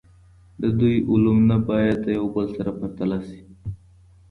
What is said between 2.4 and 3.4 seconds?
سره پرتله